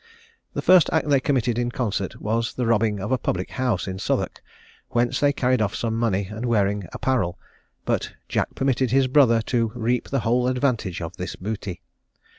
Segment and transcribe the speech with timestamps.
[0.55, 3.99] The first act they committed in concert was the robbing of a public house in
[3.99, 4.41] Southwark,
[4.89, 7.37] whence they carried off some money and wearing apparel;
[7.85, 11.83] but Jack permitted his brother to reap the whole advantage of this booty.